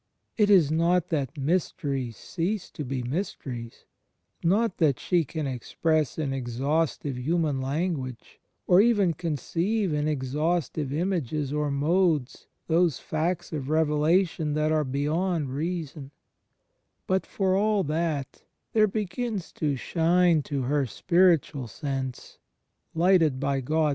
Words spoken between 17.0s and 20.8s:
but, for all that, there begins to shine to